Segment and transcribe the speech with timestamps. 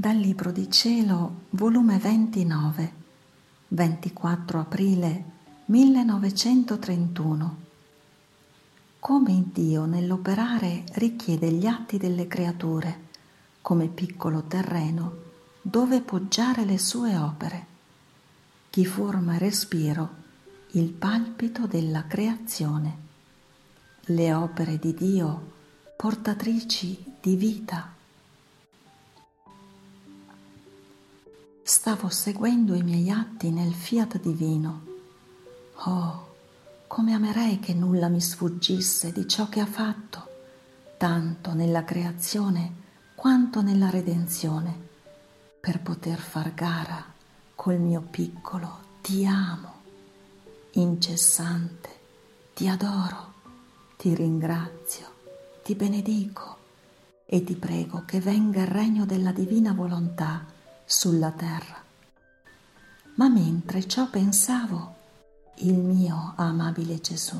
[0.00, 2.92] Dal Libro di Cielo, volume 29,
[3.66, 5.24] 24 aprile
[5.64, 7.56] 1931.
[9.00, 13.06] Come Dio nell'operare richiede gli atti delle creature
[13.60, 15.16] come piccolo terreno
[15.62, 17.66] dove poggiare le sue opere.
[18.70, 20.10] Chi forma e respiro
[20.74, 22.96] il palpito della creazione.
[24.02, 25.54] Le opere di Dio
[25.96, 27.96] portatrici di vita
[31.68, 34.84] Stavo seguendo i miei atti nel fiat divino.
[35.84, 36.36] Oh,
[36.86, 40.28] come amerei che nulla mi sfuggisse di ciò che ha fatto,
[40.96, 42.72] tanto nella creazione
[43.14, 44.74] quanto nella redenzione,
[45.60, 47.04] per poter far gara
[47.54, 49.74] col mio piccolo ti amo,
[50.70, 51.90] incessante,
[52.54, 53.34] ti adoro,
[53.98, 55.06] ti ringrazio,
[55.62, 56.56] ti benedico
[57.26, 60.56] e ti prego che venga il regno della divina volontà
[60.88, 61.76] sulla terra.
[63.16, 64.94] Ma mentre ciò pensavo,
[65.56, 67.36] il mio amabile Gesù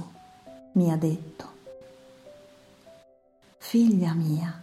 [0.72, 1.56] mi ha detto,
[3.56, 4.62] Figlia mia,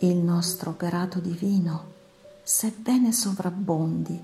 [0.00, 1.94] il nostro operato divino,
[2.44, 4.22] sebbene sovrabbondi,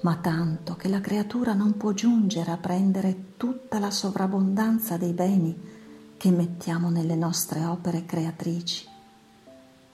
[0.00, 6.14] ma tanto che la creatura non può giungere a prendere tutta la sovrabbondanza dei beni
[6.16, 8.86] che mettiamo nelle nostre opere creatrici.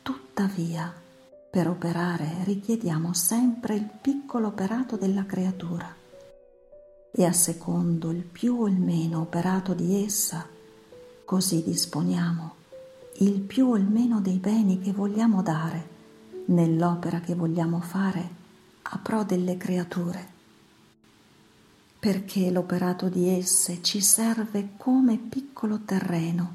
[0.03, 1.03] Tuttavia,
[1.55, 5.95] per operare richiediamo sempre il piccolo operato della creatura.
[7.13, 10.45] E a secondo il più o il meno operato di essa,
[11.25, 12.55] così disponiamo
[13.19, 15.89] il più o il meno dei beni che vogliamo dare
[16.47, 18.29] nell'opera che vogliamo fare
[18.83, 20.29] a pro delle creature,
[22.01, 26.55] perché l'operato di esse ci serve come piccolo terreno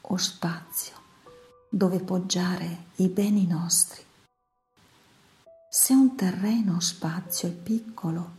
[0.00, 0.94] o spazio
[1.68, 4.06] dove poggiare i beni nostri
[5.80, 8.30] se un terreno o spazio è piccolo,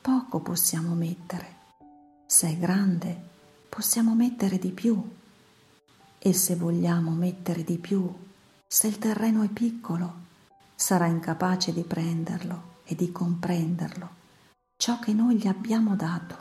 [0.00, 1.56] poco possiamo mettere.
[2.26, 3.14] Se è grande,
[3.68, 4.98] possiamo mettere di più.
[6.18, 8.10] E se vogliamo mettere di più,
[8.66, 10.14] se il terreno è piccolo,
[10.74, 14.08] sarà incapace di prenderlo e di comprenderlo,
[14.74, 16.36] ciò che noi gli abbiamo dato.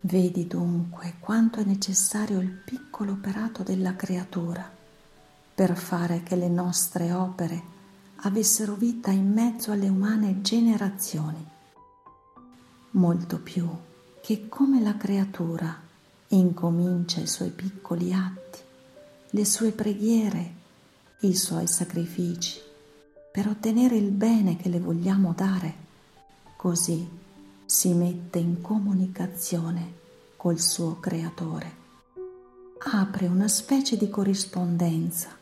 [0.00, 4.68] Vedi dunque quanto è necessario il piccolo operato della creatura
[5.54, 7.76] per fare che le nostre opere
[8.22, 11.46] avessero vita in mezzo alle umane generazioni,
[12.92, 13.68] molto più
[14.20, 15.80] che come la creatura
[16.28, 18.58] incomincia i suoi piccoli atti,
[19.30, 20.54] le sue preghiere,
[21.20, 22.58] i suoi sacrifici
[23.30, 25.74] per ottenere il bene che le vogliamo dare,
[26.56, 27.08] così
[27.64, 29.92] si mette in comunicazione
[30.36, 31.76] col suo creatore.
[32.78, 35.36] Apre una specie di corrispondenza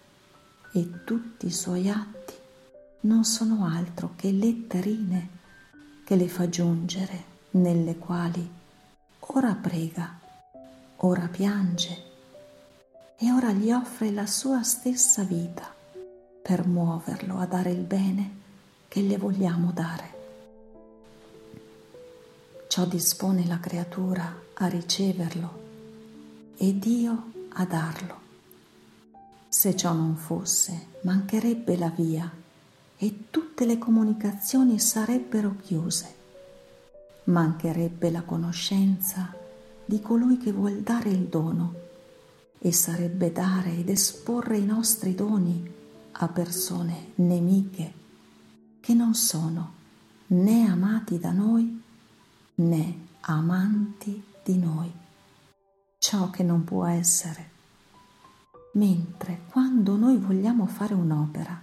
[0.72, 2.15] e tutti i suoi atti
[3.06, 5.28] non sono altro che letterine
[6.04, 8.50] che le fa giungere, nelle quali
[9.18, 10.18] ora prega,
[10.96, 12.02] ora piange
[13.16, 15.72] e ora gli offre la sua stessa vita
[16.42, 18.30] per muoverlo a dare il bene
[18.88, 20.14] che le vogliamo dare.
[22.66, 25.62] Ciò dispone la creatura a riceverlo
[26.56, 28.20] e Dio a darlo.
[29.48, 32.44] Se ciò non fosse, mancherebbe la via
[32.96, 36.14] e tutte le comunicazioni sarebbero chiuse.
[37.24, 39.34] Mancherebbe la conoscenza
[39.84, 41.74] di colui che vuol dare il dono
[42.58, 45.72] e sarebbe dare ed esporre i nostri doni
[46.12, 47.92] a persone nemiche
[48.80, 49.74] che non sono
[50.28, 51.82] né amati da noi
[52.56, 54.90] né amanti di noi.
[55.98, 57.50] Ciò che non può essere.
[58.72, 61.60] Mentre quando noi vogliamo fare un'opera,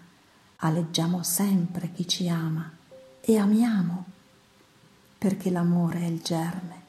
[0.66, 2.72] aleggiamo sempre chi ci ama
[3.19, 4.06] e amiamo,
[5.18, 6.81] perché l'amore è il germe,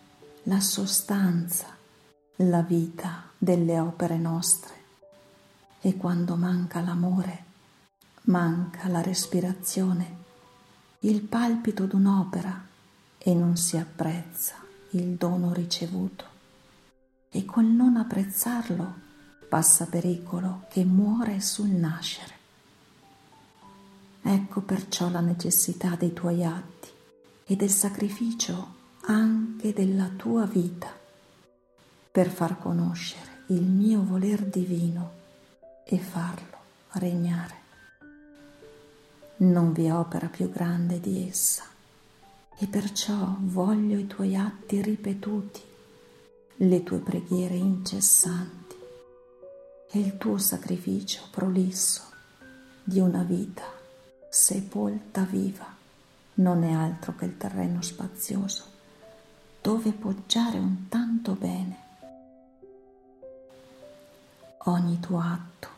[0.45, 1.67] la sostanza,
[2.37, 4.83] la vita delle opere nostre.
[5.81, 7.45] E quando manca l'amore,
[8.23, 10.23] manca la respirazione,
[11.01, 12.65] il palpito d'un'opera
[13.19, 14.55] e non si apprezza
[14.91, 16.25] il dono ricevuto.
[17.29, 19.03] E col non apprezzarlo
[19.49, 22.43] passa pericolo che muore sul nascere.
[24.27, 26.89] Ecco perciò la necessità dei tuoi atti
[27.45, 28.73] e del sacrificio
[29.03, 30.91] anche della tua vita
[32.11, 35.13] per far conoscere il mio voler divino
[35.85, 36.57] e farlo
[36.93, 37.55] regnare.
[39.37, 41.65] Non vi è opera più grande di essa
[42.57, 45.61] e perciò voglio i tuoi atti ripetuti,
[46.57, 48.77] le tue preghiere incessanti
[49.91, 52.05] e il tuo sacrificio prolisso
[52.83, 53.74] di una vita
[54.35, 55.65] sepolta viva,
[56.35, 58.65] non è altro che il terreno spazioso
[59.63, 61.79] dove poggiare un tanto bene.
[64.65, 65.69] Ogni tuo atto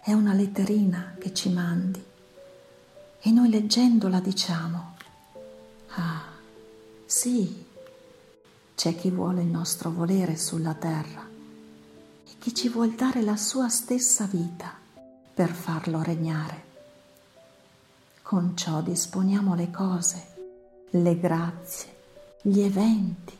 [0.00, 2.02] è una letterina che ci mandi
[3.20, 4.96] e noi leggendola diciamo,
[5.96, 6.22] ah,
[7.04, 7.62] sì,
[8.74, 11.28] c'è chi vuole il nostro volere sulla terra
[12.26, 14.72] e chi ci vuol dare la sua stessa vita
[15.34, 16.67] per farlo regnare.
[18.28, 20.34] Con ciò disponiamo le cose,
[20.90, 21.96] le grazie,
[22.42, 23.34] gli eventi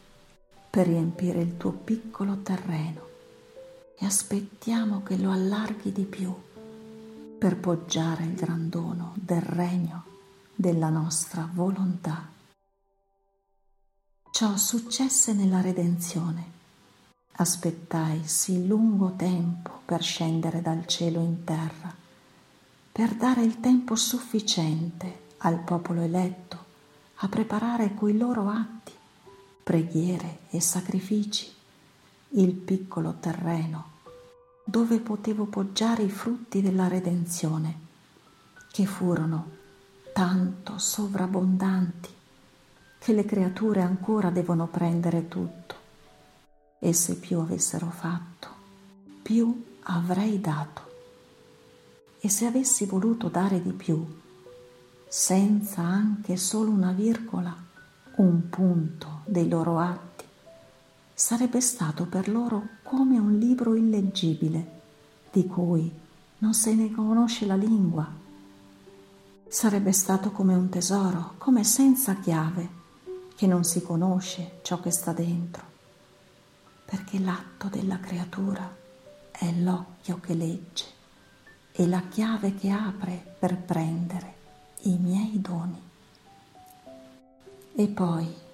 [0.70, 3.06] per riempire il tuo piccolo terreno
[3.98, 6.34] e aspettiamo che lo allarghi di più
[7.36, 10.04] per poggiare il gran dono del regno
[10.54, 12.26] della nostra volontà.
[14.30, 16.44] Ciò successe nella redenzione.
[17.32, 21.94] Aspettai sì lungo tempo per scendere dal cielo in terra,
[22.98, 26.64] per dare il tempo sufficiente al popolo eletto
[27.18, 28.90] a preparare coi loro atti,
[29.62, 31.48] preghiere e sacrifici,
[32.30, 33.90] il piccolo terreno
[34.64, 37.78] dove potevo poggiare i frutti della redenzione,
[38.72, 39.48] che furono
[40.12, 42.08] tanto sovrabbondanti
[42.98, 45.74] che le creature ancora devono prendere tutto.
[46.80, 48.48] E se più avessero fatto,
[49.22, 50.87] più avrei dato.
[52.20, 54.04] E se avessi voluto dare di più,
[55.06, 57.54] senza anche solo una virgola,
[58.16, 60.24] un punto dei loro atti,
[61.14, 64.80] sarebbe stato per loro come un libro illeggibile
[65.30, 65.90] di cui
[66.38, 68.06] non se ne conosce la lingua.
[69.46, 72.68] Sarebbe stato come un tesoro, come senza chiave,
[73.36, 75.62] che non si conosce ciò che sta dentro,
[76.84, 78.76] perché l'atto della creatura
[79.30, 80.96] è l'occhio che legge
[81.78, 84.34] e la chiave che apre per prendere
[84.82, 85.80] i miei doni.
[87.74, 88.46] E poi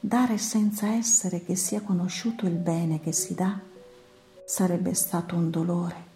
[0.00, 3.58] Dare senza essere che sia conosciuto il bene che si dà
[4.44, 6.06] sarebbe stato un dolore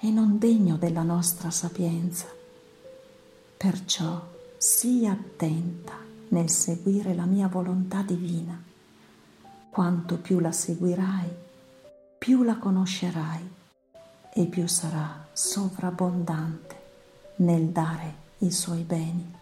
[0.00, 2.26] e non degno della nostra sapienza.
[3.56, 4.20] Perciò
[4.58, 5.94] sii attenta
[6.30, 8.60] nel seguire la mia volontà divina.
[9.70, 11.30] Quanto più la seguirai,
[12.18, 13.50] più la conoscerai
[14.38, 16.82] e più sarà sovrabbondante
[17.36, 19.34] nel dare i suoi beni.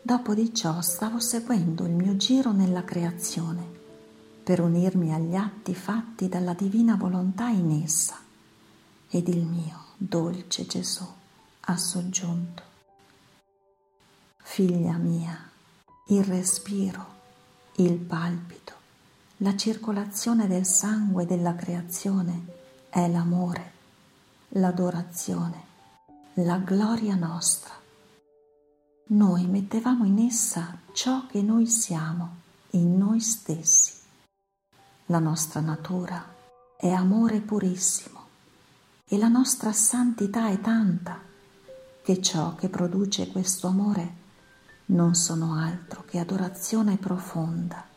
[0.00, 3.62] Dopo di ciò stavo seguendo il mio giro nella creazione
[4.42, 8.16] per unirmi agli atti fatti dalla divina volontà in essa
[9.10, 11.06] ed il mio dolce Gesù
[11.60, 12.62] ha soggiunto.
[14.38, 15.50] Figlia mia,
[16.06, 17.06] il respiro,
[17.76, 18.79] il palpito,
[19.42, 22.44] la circolazione del sangue della creazione
[22.88, 23.72] è l'amore,
[24.48, 25.64] l'adorazione,
[26.34, 27.78] la gloria nostra
[29.12, 32.36] noi mettevamo in essa ciò che noi siamo
[32.70, 33.94] in noi stessi.
[35.06, 36.24] La nostra natura
[36.76, 38.20] è amore purissimo
[39.04, 41.18] e la nostra santità è tanta
[42.04, 44.14] che ciò che produce questo amore
[44.86, 47.89] non sono altro che adorazione profonda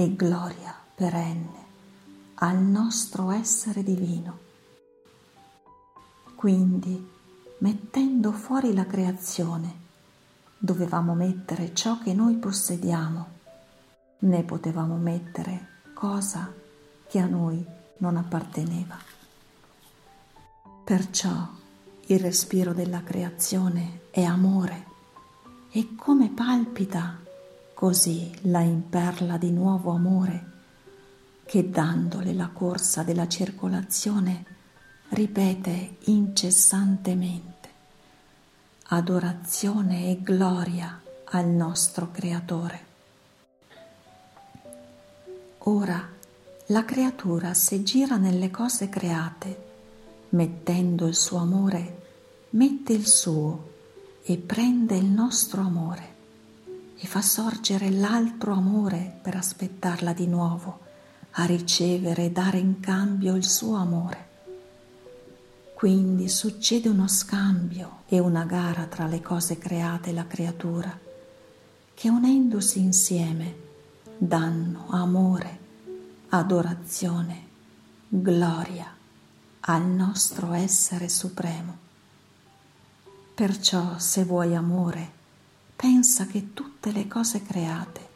[0.00, 1.66] e gloria perenne
[2.34, 4.38] al nostro essere divino.
[6.36, 7.04] Quindi,
[7.58, 9.74] mettendo fuori la creazione,
[10.56, 13.26] dovevamo mettere ciò che noi possediamo,
[14.20, 16.54] né potevamo mettere cosa
[17.08, 18.96] che a noi non apparteneva.
[20.84, 21.48] Perciò
[22.06, 24.86] il respiro della creazione è amore
[25.72, 27.26] e come palpita,
[27.78, 30.46] così la imperla di nuovo amore
[31.44, 34.44] che dandole la corsa della circolazione
[35.10, 37.68] ripete incessantemente
[38.88, 42.86] adorazione e gloria al nostro Creatore.
[45.58, 46.04] Ora
[46.66, 49.66] la creatura se gira nelle cose create,
[50.30, 52.06] mettendo il suo amore,
[52.50, 53.70] mette il suo
[54.24, 56.16] e prende il nostro amore
[57.00, 60.80] e fa sorgere l'altro amore per aspettarla di nuovo,
[61.32, 64.26] a ricevere e dare in cambio il suo amore.
[65.74, 70.98] Quindi succede uno scambio e una gara tra le cose create e la creatura,
[71.94, 73.54] che unendosi insieme
[74.18, 75.58] danno amore,
[76.30, 77.46] adorazione,
[78.08, 78.92] gloria
[79.60, 81.76] al nostro essere supremo.
[83.34, 85.12] Perciò se vuoi amore,
[85.78, 88.08] pensa che tutte le cose create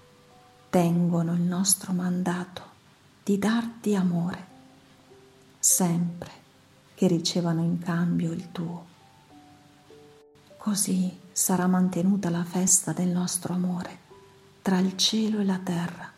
[0.68, 2.60] tengono il nostro mandato
[3.22, 4.46] di darti amore,
[5.60, 6.30] sempre
[6.94, 8.86] che ricevano in cambio il tuo.
[10.56, 13.98] Così sarà mantenuta la festa del nostro amore
[14.60, 16.10] tra il cielo e la terra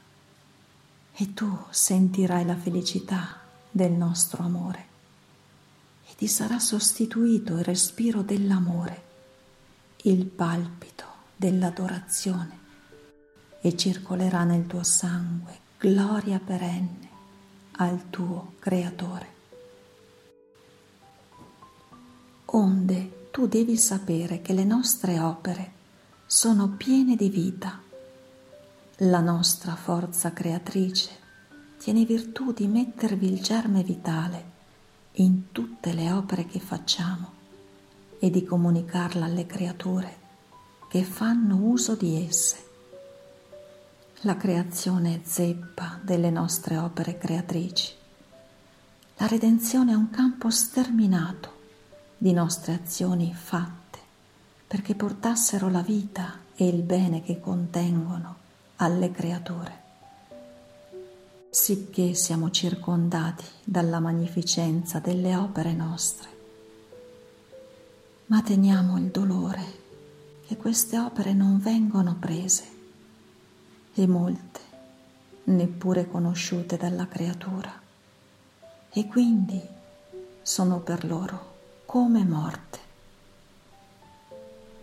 [1.12, 3.38] e tu sentirai la felicità
[3.70, 4.86] del nostro amore
[6.08, 9.02] e ti sarà sostituito il respiro dell'amore,
[10.04, 12.58] il palpito dell'adorazione
[13.60, 17.08] e circolerà nel tuo sangue gloria perenne
[17.72, 19.32] al tuo Creatore.
[22.46, 25.72] Onde tu devi sapere che le nostre opere
[26.24, 27.80] sono piene di vita.
[28.98, 31.10] La nostra forza creatrice
[31.78, 34.52] tiene virtù di mettervi il germe vitale
[35.16, 37.32] in tutte le opere che facciamo
[38.18, 40.24] e di comunicarla alle creature
[40.94, 42.56] che fanno uso di esse.
[44.20, 47.92] La creazione è zeppa delle nostre opere creatrici.
[49.16, 51.52] La redenzione è un campo sterminato
[52.16, 53.98] di nostre azioni fatte
[54.68, 58.36] perché portassero la vita e il bene che contengono
[58.76, 59.82] alle creature.
[61.50, 66.28] Sicché siamo circondati dalla magnificenza delle opere nostre.
[68.26, 69.82] Ma teniamo il dolore
[70.46, 72.64] che queste opere non vengono prese
[73.94, 74.60] e molte
[75.44, 77.80] neppure conosciute dalla creatura
[78.90, 79.60] e quindi
[80.42, 81.52] sono per loro
[81.84, 82.78] come morte,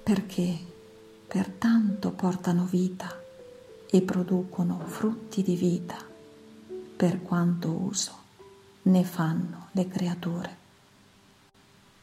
[0.03, 0.57] perché
[1.27, 3.19] pertanto portano vita
[3.89, 5.95] e producono frutti di vita
[6.95, 8.17] per quanto uso
[8.83, 10.57] ne fanno le creature.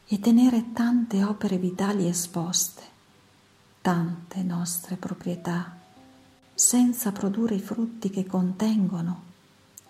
[0.06, 2.82] E tenere tante opere vitali esposte,
[3.88, 5.74] tante nostre proprietà,
[6.52, 9.22] senza produrre i frutti che contengono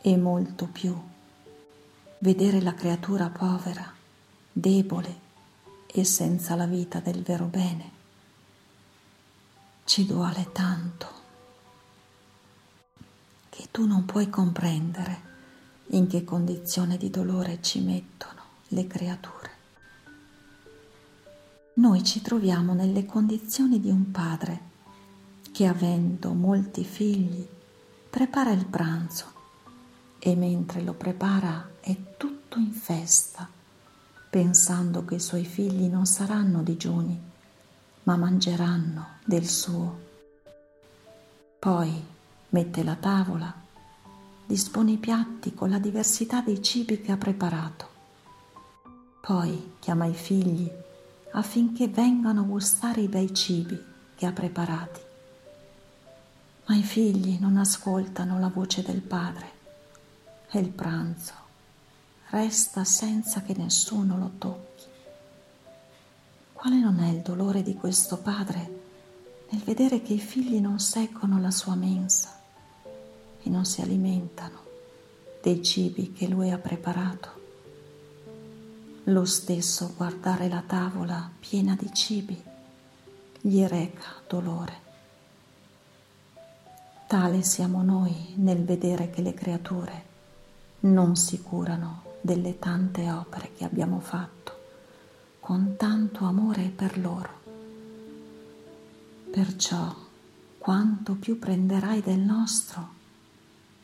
[0.00, 0.96] e molto più.
[2.20, 3.92] Vedere la creatura povera,
[4.52, 5.18] debole
[5.88, 7.90] e senza la vita del vero bene.
[9.82, 11.06] Ci duole tanto
[13.48, 15.22] che tu non puoi comprendere
[15.86, 19.57] in che condizione di dolore ci mettono le creature.
[21.78, 24.62] Noi ci troviamo nelle condizioni di un padre
[25.52, 27.46] che avendo molti figli
[28.10, 29.26] prepara il pranzo
[30.18, 33.48] e mentre lo prepara è tutto in festa,
[34.28, 37.16] pensando che i suoi figli non saranno digiuni,
[38.02, 39.98] ma mangeranno del suo.
[41.60, 42.04] Poi
[42.48, 43.54] mette la tavola,
[44.44, 47.88] dispone i piatti con la diversità dei cibi che ha preparato.
[49.20, 50.77] Poi chiama i figli
[51.32, 53.82] affinché vengano a gustare i bei cibi
[54.14, 55.06] che ha preparati
[56.68, 59.52] ma i figli non ascoltano la voce del padre
[60.50, 61.32] e il pranzo
[62.30, 64.84] resta senza che nessuno lo tocchi.
[66.52, 68.76] Quale non è il dolore di questo padre
[69.50, 72.38] nel vedere che i figli non seguono la sua mensa
[73.42, 74.60] e non si alimentano
[75.40, 77.37] dei cibi che lui ha preparato?
[79.08, 82.38] Lo stesso guardare la tavola piena di cibi
[83.40, 84.86] gli reca dolore.
[87.06, 90.04] Tale siamo noi nel vedere che le creature
[90.80, 94.56] non si curano delle tante opere che abbiamo fatto
[95.40, 97.30] con tanto amore per loro.
[99.30, 99.94] Perciò
[100.58, 102.88] quanto più prenderai del nostro,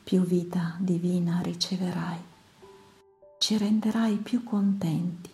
[0.05, 2.33] più vita divina riceverai,
[3.45, 5.31] ci renderai più contenti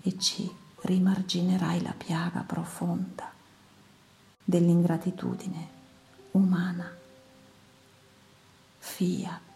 [0.00, 3.30] e ci rimarginerai la piaga profonda
[4.42, 5.68] dell'ingratitudine
[6.30, 6.90] umana.
[8.78, 9.49] Fiat.